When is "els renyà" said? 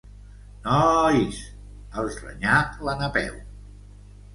1.95-2.59